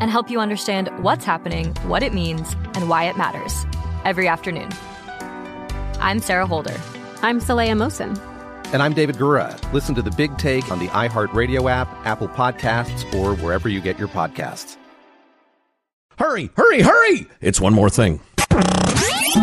and 0.00 0.10
help 0.10 0.30
you 0.30 0.40
understand 0.40 0.88
what's 1.02 1.24
happening, 1.24 1.74
what 1.86 2.02
it 2.02 2.12
means, 2.12 2.54
and 2.74 2.88
why 2.88 3.04
it 3.04 3.16
matters 3.16 3.64
every 4.04 4.28
afternoon. 4.28 4.68
I'm 6.00 6.20
Sarah 6.20 6.46
Holder. 6.46 6.78
I'm 7.22 7.40
Saleha 7.40 7.72
Mohsin. 7.72 8.18
And 8.72 8.82
I'm 8.82 8.92
David 8.92 9.16
Gura. 9.16 9.56
Listen 9.72 9.94
to 9.94 10.02
the 10.02 10.10
big 10.10 10.36
take 10.38 10.70
on 10.70 10.78
the 10.78 10.88
iHeartRadio 10.88 11.70
app, 11.70 11.88
Apple 12.04 12.28
Podcasts, 12.28 13.12
or 13.14 13.34
wherever 13.36 13.68
you 13.68 13.80
get 13.80 13.98
your 13.98 14.08
podcasts. 14.08 14.76
Hurry, 16.18 16.50
hurry, 16.56 16.82
hurry! 16.82 17.26
It's 17.40 17.60
one 17.60 17.74
more 17.74 17.90
thing. 17.90 18.20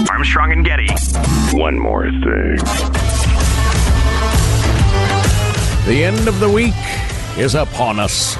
Armstrong 0.10 0.52
and 0.52 0.66
Getty. 0.66 0.88
One 1.56 1.78
more 1.78 2.10
thing. 2.10 2.58
The 5.86 6.04
end 6.04 6.28
of 6.28 6.40
the 6.40 6.50
week 6.50 6.74
is 7.38 7.56
upon 7.56 8.00
us. 8.00 8.38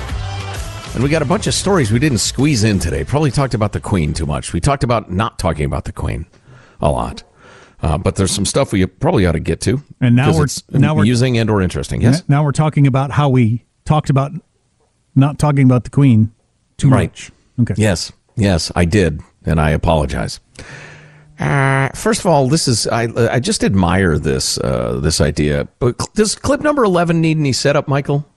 And 0.94 1.02
we 1.02 1.10
got 1.10 1.24
a 1.24 1.26
bunch 1.26 1.48
of 1.48 1.56
stories 1.56 1.92
we 1.92 1.98
didn't 1.98 2.20
squeeze 2.20 2.64
in 2.64 2.78
today. 2.78 3.04
Probably 3.04 3.32
talked 3.32 3.56
about 3.56 3.72
the 3.72 3.80
Queen 3.80 4.14
too 4.14 4.28
much. 4.28 4.54
We 4.54 4.62
talked 4.62 4.84
about 4.84 5.12
not 5.12 5.40
talking 5.40 5.66
about 5.66 5.86
the 5.86 5.92
Queen 5.92 6.28
a 6.82 6.92
lot. 6.92 7.24
Uh, 7.82 7.98
but 7.98 8.16
there's 8.16 8.32
some 8.32 8.46
stuff 8.46 8.72
we 8.72 8.86
probably 8.86 9.26
ought 9.26 9.32
to 9.32 9.40
get 9.40 9.60
to. 9.62 9.82
And 10.00 10.16
now 10.16 10.38
we're 10.38 10.48
now 10.70 10.94
we're 10.96 11.04
using 11.04 11.38
and 11.38 11.50
or 11.50 11.62
interesting. 11.62 12.02
Yes. 12.02 12.24
Now 12.30 12.44
we're 12.44 12.52
talking 12.52 12.86
about 12.86 13.10
how 13.10 13.28
we 13.28 13.66
talked 13.86 14.12
about 14.12 14.32
not 15.16 15.40
talking 15.40 15.66
about 15.66 15.84
the 15.84 15.90
Queen 15.90 16.32
too 16.78 16.90
right. 16.90 17.10
much. 17.10 17.32
Okay. 17.60 17.74
Yes. 17.76 18.12
Yes, 18.36 18.72
I 18.76 18.86
did, 18.86 19.22
and 19.46 19.60
I 19.60 19.72
apologize. 19.72 20.40
Uh, 21.40 21.90
first 21.90 22.20
of 22.20 22.28
all, 22.28 22.48
this 22.48 22.68
is 22.68 22.88
I 22.88 23.08
I 23.32 23.40
just 23.40 23.64
admire 23.64 24.18
this 24.18 24.58
uh, 24.60 25.00
this 25.02 25.20
idea. 25.22 25.68
But 25.80 25.98
does 26.14 26.36
clip 26.36 26.62
number 26.62 26.84
eleven 26.84 27.20
need 27.20 27.38
any 27.38 27.54
setup, 27.54 27.88
Michael? 27.88 28.28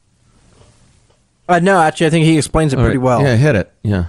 Uh, 1.49 1.61
no, 1.61 1.81
actually, 1.81 2.07
I 2.07 2.11
think 2.11 2.25
he 2.25 2.37
explains 2.37 2.73
it 2.73 2.79
pretty 2.79 2.99
well. 2.99 3.23
Yeah, 3.23 3.37
hit 3.37 3.55
it. 3.55 3.73
Yeah. 3.83 4.07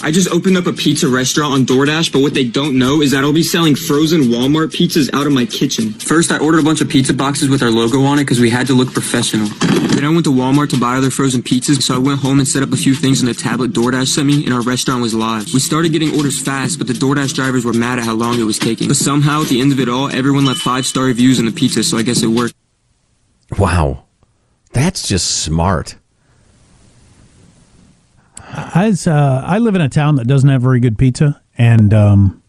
I 0.00 0.10
just 0.10 0.30
opened 0.30 0.56
up 0.56 0.66
a 0.66 0.72
pizza 0.72 1.06
restaurant 1.06 1.52
on 1.52 1.66
DoorDash, 1.66 2.12
but 2.12 2.22
what 2.22 2.32
they 2.32 2.44
don't 2.44 2.78
know 2.78 3.02
is 3.02 3.10
that 3.10 3.22
I'll 3.22 3.32
be 3.32 3.42
selling 3.42 3.76
frozen 3.76 4.22
Walmart 4.22 4.68
pizzas 4.68 5.12
out 5.12 5.26
of 5.26 5.32
my 5.34 5.44
kitchen. 5.44 5.92
First, 5.92 6.32
I 6.32 6.38
ordered 6.38 6.60
a 6.60 6.62
bunch 6.62 6.80
of 6.80 6.88
pizza 6.88 7.12
boxes 7.12 7.50
with 7.50 7.62
our 7.62 7.70
logo 7.70 8.02
on 8.02 8.18
it 8.18 8.22
because 8.22 8.40
we 8.40 8.48
had 8.48 8.66
to 8.68 8.72
look 8.72 8.92
professional. 8.94 9.48
Then 9.48 10.04
I 10.04 10.08
went 10.08 10.24
to 10.24 10.32
Walmart 10.32 10.70
to 10.70 10.80
buy 10.80 10.96
other 10.96 11.10
frozen 11.10 11.42
pizzas, 11.42 11.82
so 11.82 11.94
I 11.94 11.98
went 11.98 12.20
home 12.20 12.38
and 12.38 12.48
set 12.48 12.62
up 12.62 12.72
a 12.72 12.76
few 12.76 12.94
things 12.94 13.20
in 13.20 13.26
the 13.26 13.34
tablet 13.34 13.72
DoorDash 13.72 14.08
sent 14.08 14.26
me, 14.26 14.44
and 14.44 14.54
our 14.54 14.62
restaurant 14.62 15.02
was 15.02 15.14
live. 15.14 15.44
We 15.52 15.60
started 15.60 15.92
getting 15.92 16.16
orders 16.16 16.40
fast, 16.40 16.78
but 16.78 16.86
the 16.86 16.94
DoorDash 16.94 17.34
drivers 17.34 17.64
were 17.64 17.74
mad 17.74 17.98
at 17.98 18.06
how 18.06 18.14
long 18.14 18.40
it 18.40 18.44
was 18.44 18.58
taking. 18.58 18.88
But 18.88 18.96
somehow, 18.96 19.42
at 19.42 19.48
the 19.48 19.60
end 19.60 19.72
of 19.72 19.78
it 19.78 19.90
all, 19.90 20.10
everyone 20.10 20.46
left 20.46 20.60
five 20.60 20.86
star 20.86 21.04
reviews 21.04 21.38
on 21.38 21.44
the 21.44 21.52
pizza, 21.52 21.84
so 21.84 21.98
I 21.98 22.02
guess 22.02 22.22
it 22.22 22.28
worked. 22.28 22.54
Wow. 23.58 24.04
That's 24.72 25.06
just 25.06 25.42
smart. 25.42 25.96
As 28.54 29.06
uh, 29.06 29.42
I 29.46 29.58
live 29.58 29.74
in 29.74 29.80
a 29.80 29.88
town 29.88 30.16
that 30.16 30.26
doesn't 30.26 30.48
have 30.48 30.60
very 30.62 30.78
good 30.78 30.98
pizza, 30.98 31.40
and 31.56 31.94
um, 31.94 32.42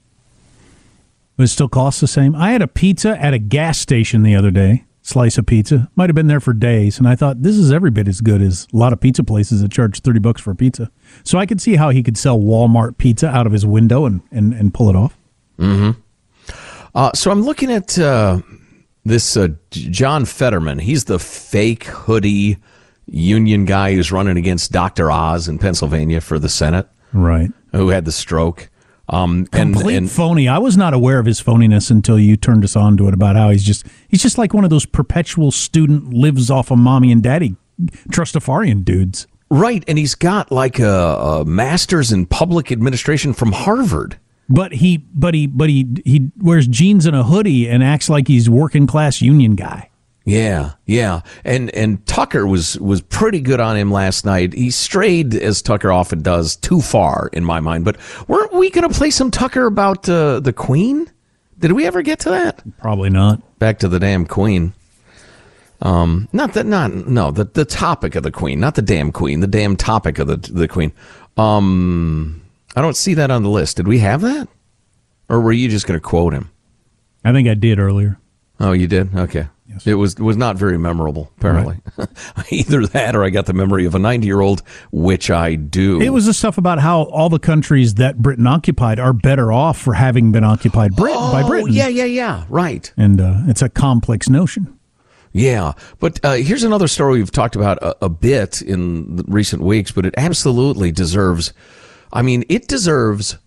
it 1.37 1.47
still 1.47 1.69
costs 1.69 2.01
the 2.01 2.07
same. 2.07 2.35
I 2.35 2.51
had 2.51 2.61
a 2.61 2.67
pizza 2.67 3.17
at 3.21 3.33
a 3.33 3.39
gas 3.39 3.79
station 3.79 4.23
the 4.23 4.35
other 4.35 4.51
day. 4.51 4.83
Slice 5.01 5.37
of 5.37 5.45
pizza 5.45 5.89
might 5.95 6.09
have 6.09 6.15
been 6.15 6.27
there 6.27 6.39
for 6.39 6.53
days, 6.53 6.97
and 6.97 7.07
I 7.07 7.15
thought 7.15 7.41
this 7.41 7.57
is 7.57 7.71
every 7.73 7.91
bit 7.91 8.07
as 8.07 8.21
good 8.21 8.41
as 8.41 8.67
a 8.73 8.77
lot 8.77 8.93
of 8.93 9.01
pizza 9.01 9.23
places 9.23 9.61
that 9.61 9.71
charge 9.71 9.99
thirty 9.99 10.19
bucks 10.19 10.41
for 10.41 10.51
a 10.51 10.55
pizza. 10.55 10.89
So 11.23 11.37
I 11.37 11.45
could 11.45 11.59
see 11.59 11.75
how 11.75 11.89
he 11.89 12.03
could 12.03 12.17
sell 12.17 12.39
Walmart 12.39 12.97
pizza 12.97 13.27
out 13.27 13.45
of 13.45 13.51
his 13.51 13.65
window 13.65 14.05
and 14.05 14.21
and, 14.31 14.53
and 14.53 14.73
pull 14.73 14.89
it 14.89 14.95
off. 14.95 15.17
Mm-hmm. 15.59 15.99
Uh, 16.95 17.11
so 17.13 17.31
I'm 17.31 17.41
looking 17.41 17.71
at 17.71 17.99
uh, 17.99 18.39
this 19.03 19.35
uh, 19.35 19.49
John 19.71 20.23
Fetterman. 20.25 20.79
He's 20.79 21.05
the 21.05 21.19
fake 21.19 21.85
hoodie 21.85 22.57
union 23.07 23.65
guy 23.65 23.93
who's 23.93 24.11
running 24.11 24.37
against 24.37 24.71
Dr. 24.71 25.11
Oz 25.11 25.47
in 25.47 25.59
Pennsylvania 25.59 26.21
for 26.21 26.39
the 26.39 26.49
Senate. 26.49 26.87
Right. 27.11 27.51
Who 27.71 27.89
had 27.89 28.05
the 28.05 28.11
stroke. 28.11 28.69
Um, 29.09 29.45
Complete 29.47 29.95
and, 29.95 30.05
and, 30.05 30.11
phony. 30.11 30.47
I 30.47 30.59
was 30.59 30.77
not 30.77 30.93
aware 30.93 31.19
of 31.19 31.25
his 31.25 31.41
phoniness 31.41 31.91
until 31.91 32.17
you 32.17 32.37
turned 32.37 32.63
us 32.63 32.75
on 32.75 32.95
to 32.97 33.07
it 33.07 33.13
about 33.13 33.35
how 33.35 33.49
he's 33.49 33.63
just 33.63 33.85
he's 34.07 34.21
just 34.21 34.37
like 34.37 34.53
one 34.53 34.63
of 34.63 34.69
those 34.69 34.85
perpetual 34.85 35.51
student 35.51 36.13
lives 36.13 36.49
off 36.49 36.71
of 36.71 36.77
mommy 36.77 37.11
and 37.11 37.21
daddy 37.21 37.57
trustafarian 38.09 38.83
dudes. 38.83 39.27
Right, 39.49 39.83
and 39.87 39.97
he's 39.97 40.15
got 40.15 40.51
like 40.51 40.79
a, 40.79 40.89
a 40.89 41.45
master's 41.45 42.11
in 42.11 42.25
public 42.25 42.71
administration 42.71 43.33
from 43.33 43.51
Harvard. 43.51 44.17
But 44.49 44.73
he, 44.73 44.97
but 44.97 45.33
he, 45.33 45.47
but 45.47 45.69
he, 45.69 45.87
he 46.05 46.31
wears 46.37 46.67
jeans 46.67 47.05
and 47.05 47.15
a 47.15 47.23
hoodie 47.23 47.69
and 47.69 47.83
acts 47.83 48.09
like 48.09 48.27
he's 48.27 48.49
working 48.49 48.87
class 48.87 49.21
union 49.21 49.55
guy. 49.55 49.89
Yeah, 50.25 50.73
yeah, 50.85 51.21
and 51.43 51.69
and 51.71 52.05
Tucker 52.05 52.47
was 52.47 52.79
was 52.79 53.01
pretty 53.01 53.41
good 53.41 53.59
on 53.59 53.75
him 53.75 53.91
last 53.91 54.25
night. 54.25 54.53
He 54.53 54.71
strayed 54.71 55.35
as 55.35 55.61
Tucker 55.61 55.91
often 55.91 56.21
does 56.21 56.55
too 56.55 56.79
far 56.79 57.29
in 57.33 57.43
my 57.43 57.59
mind. 57.59 57.83
But 57.83 57.97
weren't 58.29 58.53
we 58.53 58.69
going 58.69 58.87
to 58.89 58.97
play 58.97 59.09
some 59.09 59.31
Tucker 59.31 59.65
about 59.65 60.07
uh, 60.07 60.39
the 60.39 60.53
Queen? 60.53 61.11
Did 61.59 61.73
we 61.73 61.85
ever 61.85 62.01
get 62.01 62.19
to 62.21 62.29
that? 62.29 62.63
Probably 62.77 63.09
not. 63.09 63.59
Back 63.59 63.79
to 63.79 63.89
the 63.89 63.99
damn 63.99 64.25
Queen. 64.25 64.73
Um, 65.81 66.29
not 66.31 66.53
that, 66.53 66.65
not 66.65 66.93
no, 66.93 67.29
the 67.31 67.43
the 67.43 67.65
topic 67.65 68.15
of 68.15 68.23
the 68.23 68.31
Queen, 68.31 68.61
not 68.61 68.75
the 68.75 68.81
damn 68.81 69.11
Queen, 69.11 69.41
the 69.41 69.47
damn 69.47 69.75
topic 69.75 70.19
of 70.19 70.27
the 70.27 70.37
the 70.37 70.69
Queen. 70.69 70.93
Um, 71.35 72.41
I 72.77 72.81
don't 72.81 72.95
see 72.95 73.13
that 73.15 73.29
on 73.29 73.43
the 73.43 73.49
list. 73.49 73.75
Did 73.75 73.89
we 73.89 73.99
have 73.99 74.21
that, 74.21 74.47
or 75.27 75.41
were 75.41 75.51
you 75.51 75.67
just 75.67 75.85
going 75.85 75.99
to 75.99 76.01
quote 76.01 76.33
him? 76.33 76.49
I 77.25 77.33
think 77.33 77.49
I 77.49 77.55
did 77.55 77.77
earlier. 77.79 78.19
Oh, 78.61 78.71
you 78.71 78.87
did? 78.87 79.13
Okay. 79.13 79.47
Yes. 79.73 79.87
It 79.87 79.95
was 79.95 80.15
was 80.15 80.37
not 80.37 80.55
very 80.55 80.77
memorable, 80.77 81.31
apparently. 81.37 81.79
Right. 81.97 82.07
Either 82.51 82.85
that 82.87 83.15
or 83.15 83.23
I 83.23 83.29
got 83.29 83.47
the 83.47 83.53
memory 83.53 83.85
of 83.85 83.95
a 83.95 83.99
90 83.99 84.25
year 84.27 84.39
old, 84.41 84.61
which 84.91 85.31
I 85.31 85.55
do. 85.55 85.99
It 85.99 86.09
was 86.09 86.25
the 86.25 86.33
stuff 86.33 86.57
about 86.57 86.79
how 86.79 87.03
all 87.03 87.29
the 87.29 87.39
countries 87.39 87.95
that 87.95 88.21
Britain 88.21 88.45
occupied 88.45 88.99
are 88.99 89.13
better 89.13 89.51
off 89.51 89.79
for 89.79 89.93
having 89.93 90.31
been 90.31 90.43
occupied 90.43 90.95
Britain 90.95 91.17
oh, 91.19 91.31
by 91.31 91.47
Britain. 91.47 91.73
Yeah, 91.73 91.87
yeah, 91.87 92.05
yeah. 92.05 92.45
Right. 92.49 92.91
And 92.97 93.19
uh, 93.19 93.37
it's 93.47 93.61
a 93.61 93.69
complex 93.69 94.29
notion. 94.29 94.77
Yeah. 95.31 95.73
But 95.99 96.23
uh, 96.23 96.33
here's 96.33 96.63
another 96.63 96.87
story 96.87 97.17
we've 97.17 97.31
talked 97.31 97.55
about 97.55 97.79
a, 97.81 98.05
a 98.05 98.09
bit 98.09 98.61
in 98.61 99.17
recent 99.27 99.63
weeks, 99.63 99.91
but 99.91 100.05
it 100.05 100.13
absolutely 100.15 100.91
deserves, 100.91 101.53
I 102.11 102.21
mean, 102.21 102.43
it 102.49 102.67
deserves 102.67 103.37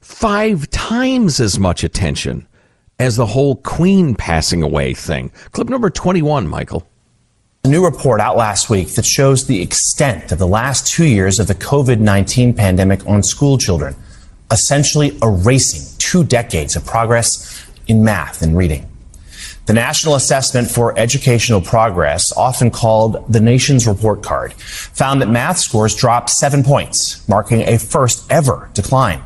five 0.00 0.70
times 0.70 1.40
as 1.40 1.58
much 1.58 1.84
attention 1.84 2.46
as 2.98 3.16
the 3.16 3.26
whole 3.26 3.56
Queen 3.56 4.14
passing 4.14 4.62
away 4.62 4.94
thing. 4.94 5.30
Clip 5.52 5.68
number 5.68 5.90
21, 5.90 6.46
Michael. 6.46 6.86
A 7.64 7.68
new 7.68 7.84
report 7.84 8.20
out 8.20 8.36
last 8.36 8.68
week 8.68 8.94
that 8.94 9.06
shows 9.06 9.46
the 9.46 9.62
extent 9.62 10.30
of 10.32 10.38
the 10.38 10.46
last 10.46 10.86
two 10.86 11.06
years 11.06 11.38
of 11.38 11.46
the 11.46 11.54
COVID 11.54 11.98
19 11.98 12.52
pandemic 12.54 13.06
on 13.06 13.22
school 13.22 13.56
children, 13.56 13.96
essentially 14.50 15.16
erasing 15.22 15.96
two 15.98 16.24
decades 16.24 16.76
of 16.76 16.84
progress 16.84 17.66
in 17.86 18.04
math 18.04 18.42
and 18.42 18.56
reading. 18.56 18.86
The 19.66 19.72
National 19.72 20.14
Assessment 20.14 20.70
for 20.70 20.96
Educational 20.98 21.62
Progress, 21.62 22.30
often 22.36 22.70
called 22.70 23.24
the 23.32 23.40
nation's 23.40 23.86
report 23.86 24.22
card, 24.22 24.52
found 24.52 25.22
that 25.22 25.30
math 25.30 25.56
scores 25.56 25.96
dropped 25.96 26.28
seven 26.28 26.62
points, 26.62 27.26
marking 27.30 27.62
a 27.62 27.78
first 27.78 28.30
ever 28.30 28.68
decline. 28.74 29.22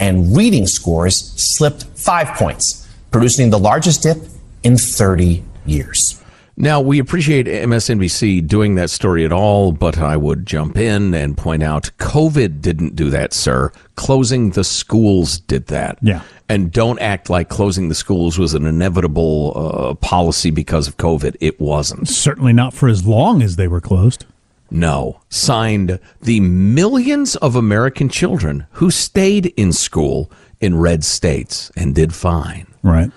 And 0.00 0.36
reading 0.36 0.66
scores 0.66 1.32
slipped 1.36 1.84
five 1.96 2.36
points, 2.36 2.77
producing 3.10 3.50
the 3.50 3.58
largest 3.58 4.02
dip 4.02 4.18
in 4.62 4.76
30 4.76 5.42
years. 5.66 6.22
Now, 6.60 6.80
we 6.80 6.98
appreciate 6.98 7.46
MSNBC 7.46 8.48
doing 8.48 8.74
that 8.74 8.90
story 8.90 9.24
at 9.24 9.30
all, 9.30 9.70
but 9.70 9.98
I 9.98 10.16
would 10.16 10.44
jump 10.44 10.76
in 10.76 11.14
and 11.14 11.36
point 11.36 11.62
out 11.62 11.92
COVID 11.98 12.60
didn't 12.60 12.96
do 12.96 13.10
that, 13.10 13.32
sir. 13.32 13.70
Closing 13.94 14.50
the 14.50 14.64
schools 14.64 15.38
did 15.38 15.68
that. 15.68 15.98
Yeah. 16.02 16.22
And 16.48 16.72
don't 16.72 16.98
act 16.98 17.30
like 17.30 17.48
closing 17.48 17.88
the 17.88 17.94
schools 17.94 18.40
was 18.40 18.54
an 18.54 18.66
inevitable 18.66 19.52
uh, 19.54 19.94
policy 19.94 20.50
because 20.50 20.88
of 20.88 20.96
COVID. 20.96 21.36
It 21.40 21.60
wasn't. 21.60 22.08
Certainly 22.08 22.54
not 22.54 22.74
for 22.74 22.88
as 22.88 23.06
long 23.06 23.40
as 23.40 23.54
they 23.54 23.68
were 23.68 23.80
closed. 23.80 24.24
No. 24.68 25.20
Signed 25.28 26.00
the 26.20 26.40
millions 26.40 27.36
of 27.36 27.54
American 27.54 28.08
children 28.08 28.66
who 28.72 28.90
stayed 28.90 29.46
in 29.56 29.72
school 29.72 30.28
in 30.60 30.76
red 30.76 31.04
states 31.04 31.70
and 31.76 31.94
did 31.94 32.12
fine. 32.12 32.66
Right. 32.88 33.10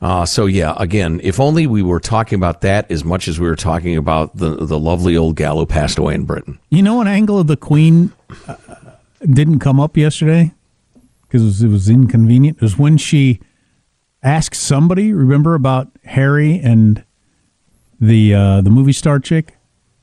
Uh, 0.00 0.26
so 0.26 0.44
yeah, 0.46 0.74
again, 0.76 1.18
if 1.22 1.40
only 1.40 1.66
we 1.66 1.82
were 1.82 2.00
talking 2.00 2.36
about 2.36 2.60
that 2.60 2.90
as 2.90 3.04
much 3.04 3.26
as 3.26 3.40
we 3.40 3.46
were 3.46 3.56
talking 3.56 3.96
about 3.96 4.36
the 4.36 4.56
the 4.56 4.78
lovely 4.78 5.16
old 5.16 5.34
gal 5.36 5.58
who 5.58 5.64
passed 5.64 5.96
away 5.96 6.14
in 6.14 6.24
Britain. 6.24 6.58
You 6.68 6.82
know, 6.82 7.00
an 7.00 7.06
angle 7.06 7.38
of 7.38 7.46
the 7.46 7.56
Queen 7.56 8.12
uh, 8.46 8.56
didn't 9.22 9.60
come 9.60 9.80
up 9.80 9.96
yesterday 9.96 10.52
because 11.22 11.42
it 11.42 11.46
was, 11.46 11.62
it 11.62 11.68
was 11.68 11.88
inconvenient. 11.88 12.58
It 12.58 12.62
was 12.62 12.78
when 12.78 12.98
she 12.98 13.40
asked 14.22 14.60
somebody, 14.60 15.12
remember 15.12 15.54
about 15.54 15.88
Harry 16.04 16.58
and 16.58 17.02
the 17.98 18.34
uh, 18.34 18.60
the 18.60 18.70
movie 18.70 18.92
star 18.92 19.18
chick. 19.18 19.54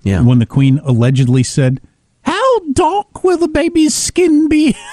Yeah. 0.03 0.23
When 0.23 0.39
the 0.39 0.47
Queen 0.47 0.79
allegedly 0.83 1.43
said, 1.43 1.79
"How 2.23 2.59
dark 2.73 3.23
will 3.23 3.37
the 3.37 3.47
baby's 3.47 3.93
skin 3.93 4.47
be?" 4.47 4.75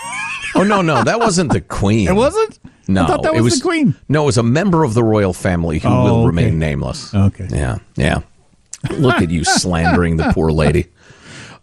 Oh 0.55 0.63
no, 0.63 0.81
no, 0.81 1.05
that 1.05 1.21
wasn't 1.21 1.53
the 1.53 1.61
Queen. 1.61 2.09
it 2.09 2.15
wasn't. 2.15 2.58
No, 2.89 3.05
I 3.05 3.07
thought 3.07 3.23
that 3.23 3.35
it 3.35 3.43
was, 3.43 3.59
the 3.59 3.63
Queen. 3.63 3.95
No, 4.09 4.23
it 4.23 4.27
was 4.27 4.39
a 4.39 4.43
member 4.43 4.83
of 4.83 4.95
the 4.95 5.05
royal 5.05 5.35
family 5.35 5.79
who 5.79 5.89
Oh, 5.89 6.05
will 6.05 6.17
okay. 6.21 6.27
remain 6.27 6.59
nameless. 6.59 7.15
Okay. 7.15 7.47
Yeah, 7.51 7.79
yeah. 7.97 8.23
Look 8.93 9.17
at 9.17 9.31
you 9.31 9.45
slandering 9.45 10.17
the 10.17 10.33
poor 10.33 10.51
lady. 10.51 10.87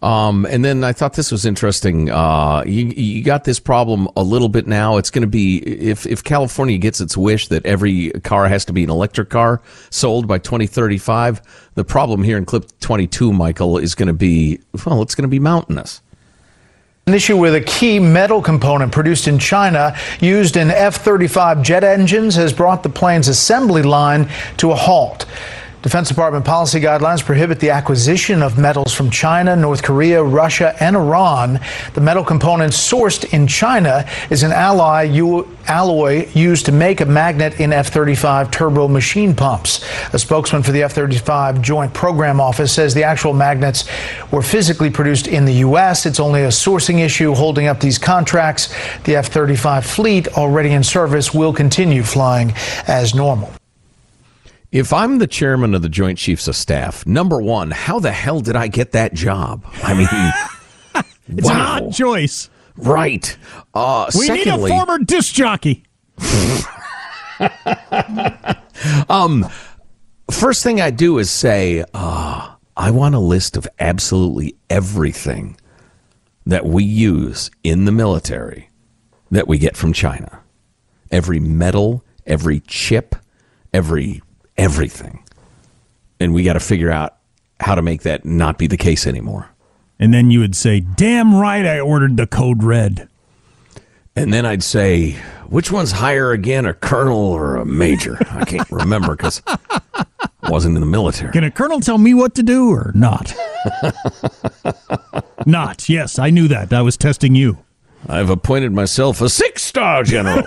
Um, 0.01 0.45
and 0.45 0.63
then 0.63 0.83
I 0.83 0.91
thought 0.93 1.13
this 1.13 1.31
was 1.31 1.45
interesting. 1.45 2.11
Uh, 2.11 2.63
you, 2.67 2.85
you 2.87 3.23
got 3.23 3.43
this 3.45 3.59
problem 3.59 4.07
a 4.15 4.21
little 4.21 4.49
bit 4.49 4.67
now. 4.67 4.97
It's 4.97 5.09
going 5.09 5.21
to 5.23 5.27
be 5.27 5.57
if 5.57 6.05
if 6.05 6.23
California 6.23 6.77
gets 6.77 7.01
its 7.01 7.17
wish 7.17 7.47
that 7.47 7.65
every 7.65 8.11
car 8.23 8.47
has 8.47 8.65
to 8.65 8.73
be 8.73 8.83
an 8.83 8.91
electric 8.91 9.29
car 9.29 9.63
sold 9.89 10.27
by 10.27 10.37
2035. 10.37 11.41
The 11.73 11.83
problem 11.83 12.21
here 12.23 12.37
in 12.37 12.45
clip 12.45 12.65
22, 12.81 13.33
Michael, 13.33 13.79
is 13.79 13.95
going 13.95 14.07
to 14.07 14.13
be 14.13 14.59
well, 14.85 15.01
it's 15.01 15.15
going 15.15 15.23
to 15.23 15.27
be 15.29 15.39
mountainous. 15.39 16.01
An 17.07 17.13
issue 17.13 17.37
with 17.37 17.53
a 17.53 17.61
key 17.61 17.99
metal 17.99 18.41
component 18.41 18.91
produced 18.91 19.27
in 19.27 19.37
China 19.37 19.95
used 20.19 20.57
in 20.57 20.71
F 20.71 20.95
35 20.95 21.61
jet 21.61 21.83
engines 21.83 22.33
has 22.33 22.51
brought 22.51 22.81
the 22.81 22.89
plane's 22.89 23.27
assembly 23.27 23.83
line 23.83 24.27
to 24.57 24.71
a 24.71 24.75
halt. 24.75 25.27
Defense 25.85 26.09
Department 26.09 26.43
policy 26.43 26.81
guidelines 26.81 27.23
prohibit 27.23 27.59
the 27.59 27.69
acquisition 27.69 28.41
of 28.41 28.57
metals 28.57 28.91
from 28.91 29.11
China, 29.11 29.55
North 29.55 29.83
Korea, 29.83 30.23
Russia, 30.23 30.75
and 30.79 30.95
Iran. 30.95 31.59
The 31.93 32.01
metal 32.01 32.23
component 32.23 32.73
sourced 32.73 33.31
in 33.31 33.45
China 33.45 34.03
is 34.31 34.41
an 34.41 34.51
alloy 34.51 35.03
used 36.33 36.65
to 36.65 36.71
make 36.71 37.01
a 37.01 37.05
magnet 37.05 37.59
in 37.59 37.71
F 37.71 37.89
35 37.89 38.49
turbo 38.49 38.87
machine 38.87 39.35
pumps. 39.35 39.85
A 40.11 40.17
spokesman 40.17 40.63
for 40.63 40.71
the 40.71 40.81
F 40.81 40.93
35 40.93 41.61
Joint 41.61 41.93
Program 41.93 42.41
Office 42.41 42.73
says 42.73 42.95
the 42.95 43.03
actual 43.03 43.33
magnets 43.33 43.87
were 44.31 44.41
physically 44.41 44.89
produced 44.89 45.27
in 45.27 45.45
the 45.45 45.53
U.S. 45.67 46.07
It's 46.07 46.19
only 46.19 46.41
a 46.41 46.47
sourcing 46.47 47.05
issue 47.05 47.35
holding 47.35 47.67
up 47.67 47.79
these 47.79 47.99
contracts. 47.99 48.73
The 49.03 49.17
F 49.17 49.27
35 49.27 49.85
fleet 49.85 50.29
already 50.29 50.71
in 50.71 50.81
service 50.81 51.31
will 51.31 51.53
continue 51.53 52.01
flying 52.01 52.55
as 52.87 53.13
normal. 53.13 53.53
If 54.75 54.91
I'm 54.91 55.19
the 55.19 55.27
chairman 55.27 55.73
of 55.73 55.83
the 55.83 55.87
Joint 55.87 56.17
Chiefs 56.17 56.49
of 56.49 56.55
Staff, 56.57 57.07
number 57.07 57.41
one, 57.41 57.71
how 57.71 58.01
the 58.01 58.11
hell 58.11 58.41
did 58.41 58.57
I 58.57 58.67
get 58.67 58.91
that 58.91 59.13
job? 59.13 59.65
I 59.81 59.93
mean, 59.93 60.09
It's 61.29 61.49
an 61.49 61.55
odd 61.55 61.93
choice. 61.93 62.49
Right. 62.75 63.37
Uh, 63.73 64.11
We 64.13 64.25
secondly, 64.25 64.71
need 64.71 64.75
a 64.75 64.77
former 64.85 64.99
disc 64.99 65.33
jockey. 65.33 65.85
um, 69.09 69.47
first 70.29 70.61
thing 70.61 70.81
I 70.81 70.91
do 70.91 71.19
is 71.19 71.31
say, 71.31 71.85
uh, 71.93 72.55
I 72.75 72.91
want 72.91 73.15
a 73.15 73.19
list 73.19 73.55
of 73.55 73.65
absolutely 73.79 74.57
everything 74.69 75.55
that 76.45 76.65
we 76.65 76.83
use 76.83 77.49
in 77.63 77.85
the 77.85 77.93
military 77.93 78.69
that 79.31 79.47
we 79.47 79.57
get 79.57 79.77
from 79.77 79.93
China. 79.93 80.41
Every 81.11 81.39
metal, 81.39 82.03
every 82.27 82.59
chip, 82.59 83.15
every 83.73 84.21
everything. 84.57 85.23
And 86.19 86.33
we 86.33 86.43
got 86.43 86.53
to 86.53 86.59
figure 86.59 86.91
out 86.91 87.17
how 87.59 87.75
to 87.75 87.81
make 87.81 88.03
that 88.03 88.25
not 88.25 88.57
be 88.57 88.67
the 88.67 88.77
case 88.77 89.05
anymore. 89.07 89.49
And 89.99 90.13
then 90.13 90.31
you 90.31 90.39
would 90.39 90.55
say, 90.55 90.81
"Damn 90.81 91.35
right, 91.35 91.65
I 91.65 91.79
ordered 91.79 92.17
the 92.17 92.27
code 92.27 92.63
red." 92.63 93.07
And 94.17 94.33
then 94.33 94.45
I'd 94.45 94.63
say, 94.63 95.17
which 95.49 95.71
one's 95.71 95.91
higher 95.91 96.31
again, 96.31 96.65
a 96.65 96.73
colonel 96.73 97.17
or 97.17 97.57
a 97.57 97.65
major? 97.65 98.17
I 98.31 98.45
can't 98.45 98.69
remember 98.71 99.15
because 99.15 99.41
I 99.45 100.05
wasn't 100.49 100.75
in 100.75 100.81
the 100.81 100.87
military. 100.87 101.31
Can 101.33 101.43
a 101.43 101.51
colonel 101.51 101.79
tell 101.79 101.97
me 101.97 102.13
what 102.13 102.33
to 102.35 102.43
do 102.43 102.71
or 102.71 102.91
not? 102.95 103.33
not. 105.45 105.89
Yes, 105.89 106.17
I 106.17 106.29
knew 106.29 106.47
that. 106.47 106.71
I 106.73 106.81
was 106.81 106.97
testing 106.97 107.35
you. 107.35 107.57
I've 108.07 108.29
appointed 108.29 108.71
myself 108.71 109.21
a 109.21 109.29
six 109.29 109.63
star 109.63 110.03
general. 110.03 110.43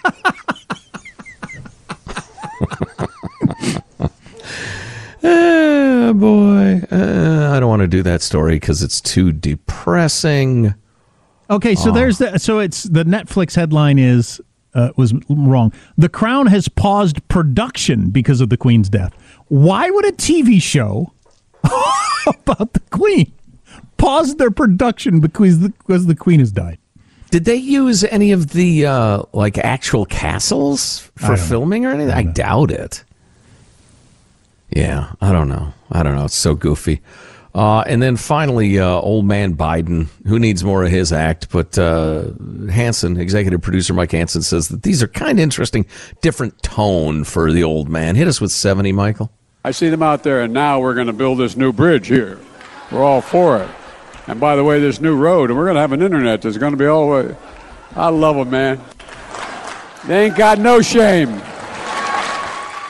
Ah, 5.24 6.12
boy. 6.14 6.82
Uh, 6.90 7.52
I 7.54 7.60
don't 7.60 7.68
want 7.68 7.82
to 7.82 7.88
do 7.88 8.02
that 8.02 8.22
story 8.22 8.56
because 8.56 8.82
it's 8.82 9.00
too 9.00 9.32
depressing. 9.32 10.74
Okay, 11.50 11.74
so 11.74 11.90
Oh. 11.90 11.92
there's 11.92 12.18
the 12.18 12.38
so 12.38 12.58
it's 12.58 12.84
the 12.84 13.04
Netflix 13.04 13.54
headline 13.54 13.98
is 13.98 14.40
uh, 14.74 14.90
was 14.96 15.12
wrong. 15.28 15.72
The 15.98 16.08
Crown 16.08 16.46
has 16.46 16.66
paused 16.68 17.26
production 17.28 18.10
because 18.10 18.40
of 18.40 18.48
the 18.48 18.56
Queen's 18.56 18.88
death. 18.88 19.12
Why 19.48 19.90
would 19.90 20.06
a 20.06 20.12
TV 20.12 20.60
show 20.62 21.12
about 22.26 22.72
the 22.72 22.80
Queen 22.90 23.32
pause 23.98 24.36
their 24.36 24.50
production 24.50 25.20
because 25.20 25.60
the, 25.60 25.68
because 25.68 26.06
the 26.06 26.16
Queen 26.16 26.40
has 26.40 26.50
died? 26.52 26.78
Did 27.30 27.44
they 27.44 27.56
use 27.56 28.02
any 28.04 28.32
of 28.32 28.50
the 28.50 28.86
uh, 28.86 29.22
like 29.32 29.56
actual 29.58 30.04
castles 30.06 31.10
for 31.16 31.36
filming 31.36 31.86
or 31.86 31.90
anything? 31.90 32.12
I 32.14 32.22
doubt 32.24 32.70
it. 32.70 33.04
Yeah, 34.74 35.12
I 35.20 35.32
don't 35.32 35.48
know. 35.48 35.74
I 35.90 36.02
don't 36.02 36.16
know. 36.16 36.24
It's 36.24 36.34
so 36.34 36.54
goofy. 36.54 37.02
Uh, 37.54 37.80
and 37.80 38.00
then 38.00 38.16
finally, 38.16 38.78
uh, 38.78 38.88
old 38.88 39.26
man 39.26 39.54
Biden, 39.54 40.08
who 40.26 40.38
needs 40.38 40.64
more 40.64 40.84
of 40.84 40.90
his 40.90 41.12
act, 41.12 41.50
but 41.50 41.78
uh, 41.78 42.30
Hanson, 42.70 43.18
executive 43.18 43.60
producer 43.60 43.92
Mike 43.92 44.12
Hanson, 44.12 44.40
says 44.40 44.68
that 44.68 44.82
these 44.82 45.02
are 45.02 45.08
kind 45.08 45.38
of 45.38 45.42
interesting, 45.42 45.84
different 46.22 46.62
tone 46.62 47.24
for 47.24 47.52
the 47.52 47.62
old 47.62 47.90
man. 47.90 48.16
Hit 48.16 48.26
us 48.26 48.40
with 48.40 48.52
70, 48.52 48.92
Michael. 48.92 49.30
I 49.64 49.72
see 49.72 49.90
them 49.90 50.02
out 50.02 50.22
there, 50.22 50.40
and 50.40 50.54
now 50.54 50.80
we're 50.80 50.94
going 50.94 51.08
to 51.08 51.12
build 51.12 51.38
this 51.38 51.54
new 51.54 51.74
bridge 51.74 52.06
here. 52.06 52.40
We're 52.90 53.04
all 53.04 53.20
for 53.20 53.62
it. 53.62 53.68
And 54.26 54.40
by 54.40 54.56
the 54.56 54.64
way, 54.64 54.80
this 54.80 55.00
new 55.00 55.14
road, 55.14 55.50
and 55.50 55.58
we're 55.58 55.66
going 55.66 55.74
to 55.74 55.80
have 55.82 55.92
an 55.92 56.00
internet 56.00 56.40
that's 56.40 56.56
going 56.56 56.72
to 56.72 56.78
be 56.78 56.86
all 56.86 57.06
the 57.06 57.28
way. 57.28 57.36
I 57.94 58.08
love 58.08 58.36
them, 58.36 58.48
man. 58.48 58.80
They 60.06 60.26
ain't 60.26 60.36
got 60.36 60.58
no 60.58 60.80
shame. 60.80 61.30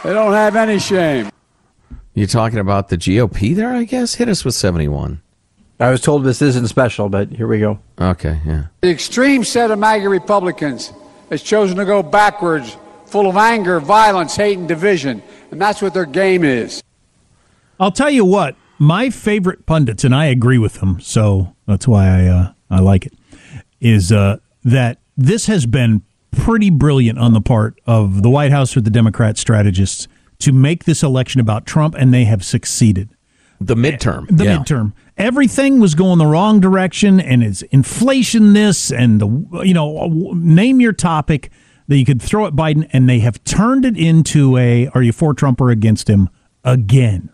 They 0.04 0.12
don't 0.12 0.32
have 0.32 0.54
any 0.54 0.78
shame. 0.78 1.30
You 2.14 2.26
talking 2.26 2.58
about 2.58 2.88
the 2.88 2.98
GOP 2.98 3.54
there, 3.54 3.72
I 3.72 3.84
guess? 3.84 4.16
Hit 4.16 4.28
us 4.28 4.44
with 4.44 4.54
71. 4.54 5.22
I 5.80 5.90
was 5.90 6.02
told 6.02 6.24
this 6.24 6.42
isn't 6.42 6.68
special, 6.68 7.08
but 7.08 7.30
here 7.30 7.46
we 7.46 7.58
go. 7.58 7.78
Okay, 7.98 8.38
yeah. 8.44 8.66
The 8.82 8.90
extreme 8.90 9.44
set 9.44 9.70
of 9.70 9.78
MAGA 9.78 10.08
Republicans 10.08 10.92
has 11.30 11.42
chosen 11.42 11.78
to 11.78 11.84
go 11.86 12.02
backwards, 12.02 12.76
full 13.06 13.28
of 13.28 13.36
anger, 13.36 13.80
violence, 13.80 14.36
hate, 14.36 14.58
and 14.58 14.68
division. 14.68 15.22
And 15.50 15.60
that's 15.60 15.80
what 15.80 15.94
their 15.94 16.04
game 16.04 16.44
is. 16.44 16.82
I'll 17.80 17.90
tell 17.90 18.10
you 18.10 18.24
what, 18.26 18.56
my 18.78 19.08
favorite 19.08 19.64
pundits, 19.64 20.04
and 20.04 20.14
I 20.14 20.26
agree 20.26 20.58
with 20.58 20.74
them, 20.74 21.00
so 21.00 21.56
that's 21.66 21.88
why 21.88 22.06
I 22.06 22.26
uh, 22.26 22.52
I 22.70 22.80
like 22.80 23.06
it, 23.06 23.14
is 23.80 24.12
uh, 24.12 24.38
that 24.64 24.98
this 25.16 25.46
has 25.46 25.66
been 25.66 26.02
pretty 26.30 26.70
brilliant 26.70 27.18
on 27.18 27.32
the 27.32 27.40
part 27.40 27.80
of 27.86 28.22
the 28.22 28.30
White 28.30 28.52
House 28.52 28.76
or 28.76 28.82
the 28.82 28.90
Democrat 28.90 29.38
strategists 29.38 30.08
to 30.42 30.52
make 30.52 30.84
this 30.84 31.02
election 31.02 31.40
about 31.40 31.66
Trump, 31.66 31.94
and 31.94 32.12
they 32.12 32.24
have 32.24 32.44
succeeded. 32.44 33.10
The 33.60 33.74
midterm. 33.76 34.26
The 34.28 34.44
yeah. 34.44 34.58
midterm. 34.58 34.92
Everything 35.16 35.78
was 35.78 35.94
going 35.94 36.18
the 36.18 36.26
wrong 36.26 36.60
direction, 36.60 37.20
and 37.20 37.42
it's 37.42 37.62
inflation 37.62 38.54
this 38.54 38.90
and 38.90 39.20
the 39.20 39.62
you 39.64 39.74
know 39.74 39.98
uh, 39.98 40.34
name 40.34 40.80
your 40.80 40.92
topic. 40.92 41.50
that 41.88 41.96
you 41.96 42.04
could 42.04 42.22
throw 42.22 42.46
at 42.46 42.54
Biden, 42.54 42.88
and 42.92 43.08
they 43.08 43.20
have 43.20 43.42
turned 43.44 43.84
it 43.84 43.96
into 43.96 44.56
a 44.56 44.88
"Are 44.94 45.02
you 45.02 45.12
for 45.12 45.34
Trump 45.34 45.60
or 45.60 45.70
against 45.70 46.08
him?" 46.08 46.28
again. 46.64 47.30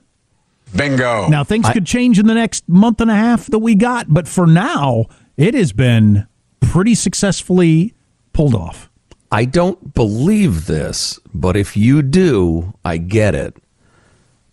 Bingo. 0.76 1.28
Now 1.28 1.44
things 1.44 1.66
I- 1.66 1.72
could 1.72 1.86
change 1.86 2.18
in 2.18 2.26
the 2.26 2.34
next 2.34 2.68
month 2.68 3.00
and 3.00 3.10
a 3.10 3.14
half 3.14 3.46
that 3.46 3.58
we 3.60 3.74
got, 3.74 4.12
but 4.12 4.28
for 4.28 4.46
now, 4.46 5.06
it 5.36 5.54
has 5.54 5.72
been 5.72 6.26
pretty 6.60 6.94
successfully 6.94 7.94
pulled 8.32 8.54
off. 8.54 8.87
I 9.30 9.44
don't 9.44 9.94
believe 9.94 10.66
this, 10.66 11.18
but 11.34 11.56
if 11.56 11.76
you 11.76 12.02
do, 12.02 12.74
I 12.84 12.96
get 12.96 13.34
it. 13.34 13.56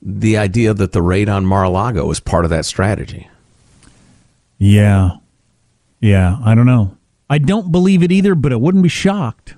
The 0.02 0.38
idea 0.38 0.74
that 0.74 0.92
the 0.92 1.02
raid 1.02 1.30
on 1.30 1.46
Mar-a-Lago 1.46 2.10
is 2.12 2.20
part 2.20 2.44
of 2.44 2.52
that 2.52 2.66
strategy. 2.66 3.30
Yeah, 4.58 5.12
yeah. 6.00 6.38
I 6.44 6.56
don't 6.56 6.66
know. 6.66 6.96
I 7.30 7.40
don't 7.40 7.72
believe 7.72 8.04
it 8.04 8.12
either, 8.12 8.36
but 8.36 8.54
I 8.54 8.58
wouldn't 8.58 8.84
be 8.84 8.90
shocked. 8.90 9.56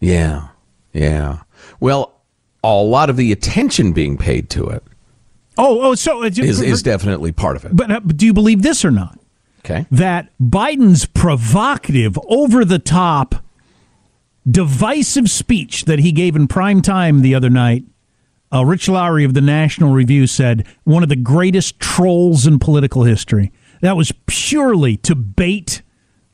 Yeah, 0.00 0.48
yeah. 0.92 1.42
Well, 1.78 2.20
a 2.64 2.74
lot 2.74 3.10
of 3.10 3.16
the 3.16 3.30
attention 3.30 3.92
being 3.92 4.18
paid 4.18 4.50
to 4.50 4.66
it 4.68 4.82
Oh, 5.58 5.82
oh. 5.82 5.94
So 5.94 6.22
uh, 6.22 6.26
is, 6.26 6.60
is 6.60 6.82
definitely 6.82 7.32
part 7.32 7.56
of 7.56 7.64
it. 7.64 7.74
But, 7.74 7.90
uh, 7.90 8.00
but 8.00 8.16
do 8.16 8.26
you 8.26 8.32
believe 8.32 8.62
this 8.62 8.84
or 8.84 8.90
not? 8.90 9.18
Okay. 9.60 9.86
That 9.90 10.30
Biden's 10.40 11.06
provocative, 11.06 12.18
over 12.28 12.64
the 12.64 12.78
top, 12.78 13.36
divisive 14.50 15.28
speech 15.30 15.84
that 15.86 15.98
he 15.98 16.12
gave 16.12 16.36
in 16.36 16.46
prime 16.48 16.82
time 16.82 17.22
the 17.22 17.34
other 17.34 17.50
night, 17.50 17.84
uh, 18.52 18.64
Rich 18.64 18.88
Lowry 18.88 19.24
of 19.24 19.34
the 19.34 19.40
National 19.40 19.92
Review 19.92 20.26
said 20.26 20.66
one 20.84 21.02
of 21.02 21.08
the 21.08 21.16
greatest 21.16 21.80
trolls 21.80 22.46
in 22.46 22.58
political 22.58 23.04
history. 23.04 23.50
That 23.80 23.96
was 23.96 24.12
purely 24.26 24.96
to 24.98 25.14
bait 25.14 25.82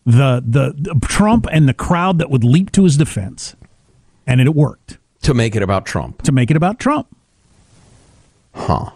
the, 0.05 0.43
the 0.47 0.75
the 0.77 0.99
Trump 1.07 1.47
and 1.51 1.69
the 1.69 1.75
crowd 1.75 2.19
that 2.19 2.29
would 2.31 2.45
leap 2.45 2.71
to 2.73 2.85
his 2.85 2.97
defense, 2.97 3.55
and 4.27 4.41
it 4.41 4.55
worked 4.55 4.99
To 5.23 5.33
make 5.35 5.55
it 5.57 5.63
about 5.63 5.87
Trump. 5.87 6.23
to 6.23 6.33
make 6.33 6.51
it 6.51 6.57
about 6.57 6.79
Trump. 6.79 7.07
Huh. 8.55 8.91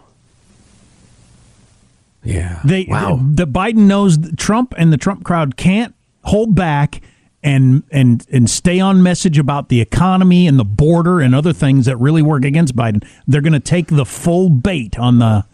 Yeah. 2.23 2.61
They 2.65 2.87
wow. 2.89 3.17
the, 3.17 3.45
the 3.45 3.51
Biden 3.51 3.87
knows 3.87 4.19
Trump 4.37 4.75
and 4.77 4.93
the 4.93 4.97
Trump 4.97 5.25
crowd 5.25 5.57
can't 5.57 5.95
hold 6.25 6.55
back 6.55 7.01
and 7.47 7.85
and 7.93 8.27
and 8.33 8.51
stay 8.51 8.81
on 8.81 9.05
message 9.05 9.39
about 9.39 9.69
the 9.69 9.81
economy 9.81 10.49
and 10.49 10.59
the 10.59 10.65
border 10.65 11.21
and 11.21 11.33
other 11.33 11.53
things 11.53 11.87
that 11.87 11.97
really 11.99 12.21
work 12.21 12.45
against 12.45 12.75
Biden. 12.75 13.07
They're 13.29 13.41
going 13.41 13.53
to 13.53 13.61
take 13.61 13.87
the 13.87 14.05
full 14.05 14.51
bait 14.51 14.99
on 14.99 15.21
the, 15.21 15.47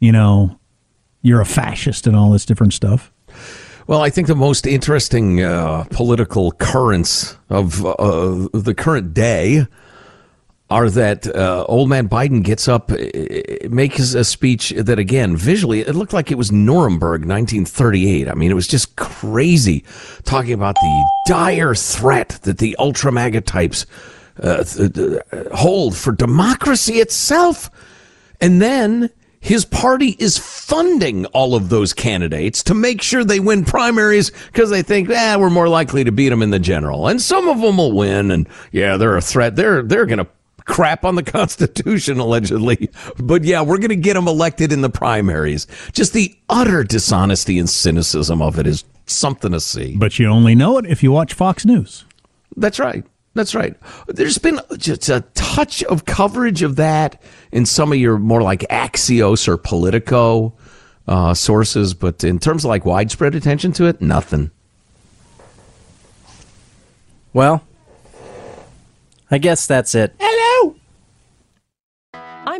you 0.00 0.12
know, 0.12 0.58
you're 1.20 1.42
a 1.42 1.46
fascist 1.46 2.06
and 2.06 2.16
all 2.16 2.30
this 2.30 2.46
different 2.46 2.72
stuff. 2.72 3.12
Well, 3.86 4.00
I 4.00 4.08
think 4.08 4.28
the 4.28 4.34
most 4.34 4.66
interesting 4.66 5.42
uh, 5.42 5.84
political 5.90 6.52
currents 6.52 7.36
of 7.50 7.84
uh, 7.84 8.48
the 8.54 8.74
current 8.74 9.12
day 9.12 9.66
are 10.68 10.90
that 10.90 11.26
uh, 11.28 11.64
old 11.68 11.88
man 11.88 12.08
Biden 12.08 12.42
gets 12.42 12.66
up, 12.66 12.90
uh, 12.90 12.96
makes 13.68 14.14
a 14.14 14.24
speech 14.24 14.70
that, 14.70 14.98
again, 14.98 15.36
visually, 15.36 15.80
it 15.80 15.94
looked 15.94 16.12
like 16.12 16.32
it 16.32 16.38
was 16.38 16.50
Nuremberg 16.50 17.20
1938. 17.20 18.28
I 18.28 18.34
mean, 18.34 18.50
it 18.50 18.54
was 18.54 18.66
just 18.66 18.96
crazy 18.96 19.84
talking 20.24 20.52
about 20.52 20.74
the 20.74 21.10
dire 21.28 21.74
threat 21.74 22.30
that 22.42 22.58
the 22.58 22.74
ultra 22.78 23.12
MAGA 23.12 23.42
types 23.42 23.86
uh, 24.42 24.64
th- 24.64 24.92
th- 24.92 25.20
hold 25.52 25.96
for 25.96 26.12
democracy 26.12 26.94
itself. 26.94 27.70
And 28.40 28.60
then 28.60 29.10
his 29.38 29.64
party 29.64 30.16
is 30.18 30.36
funding 30.36 31.26
all 31.26 31.54
of 31.54 31.68
those 31.68 31.92
candidates 31.92 32.64
to 32.64 32.74
make 32.74 33.00
sure 33.00 33.22
they 33.22 33.38
win 33.38 33.64
primaries 33.64 34.32
because 34.48 34.70
they 34.70 34.82
think, 34.82 35.08
eh, 35.08 35.36
we're 35.36 35.48
more 35.48 35.68
likely 35.68 36.02
to 36.02 36.10
beat 36.10 36.30
them 36.30 36.42
in 36.42 36.50
the 36.50 36.58
general. 36.58 37.06
And 37.06 37.22
some 37.22 37.48
of 37.48 37.60
them 37.60 37.76
will 37.76 37.92
win. 37.92 38.32
And 38.32 38.48
yeah, 38.72 38.96
they're 38.96 39.16
a 39.16 39.22
threat. 39.22 39.54
They're, 39.54 39.82
they're 39.82 40.06
going 40.06 40.18
to 40.18 40.26
crap 40.66 41.04
on 41.04 41.14
the 41.14 41.22
Constitution, 41.36 42.18
allegedly. 42.20 42.90
But 43.18 43.44
yeah, 43.44 43.62
we're 43.62 43.78
going 43.78 43.88
to 43.88 43.96
get 43.96 44.14
them 44.14 44.28
elected 44.28 44.72
in 44.72 44.82
the 44.82 44.90
primaries. 44.90 45.66
Just 45.92 46.12
the 46.12 46.36
utter 46.48 46.84
dishonesty 46.84 47.58
and 47.58 47.68
cynicism 47.68 48.42
of 48.42 48.58
it 48.58 48.66
is 48.66 48.84
something 49.06 49.52
to 49.52 49.60
see. 49.60 49.96
But 49.96 50.18
you 50.18 50.28
only 50.28 50.54
know 50.54 50.78
it 50.78 50.86
if 50.86 51.02
you 51.02 51.12
watch 51.12 51.32
Fox 51.32 51.64
News. 51.64 52.04
That's 52.56 52.78
right. 52.78 53.04
That's 53.34 53.54
right. 53.54 53.76
There's 54.08 54.38
been 54.38 54.60
just 54.78 55.10
a 55.10 55.20
touch 55.34 55.82
of 55.84 56.06
coverage 56.06 56.62
of 56.62 56.76
that 56.76 57.20
in 57.52 57.66
some 57.66 57.92
of 57.92 57.98
your 57.98 58.18
more 58.18 58.42
like 58.42 58.60
Axios 58.70 59.46
or 59.46 59.58
Politico 59.58 60.54
uh, 61.06 61.34
sources, 61.34 61.92
but 61.92 62.24
in 62.24 62.38
terms 62.38 62.64
of 62.64 62.70
like 62.70 62.86
widespread 62.86 63.34
attention 63.34 63.72
to 63.74 63.84
it, 63.84 64.00
nothing. 64.00 64.50
Well, 67.34 67.62
I 69.30 69.36
guess 69.36 69.66
that's 69.66 69.94
it. 69.94 70.14
Hello. 70.18 70.35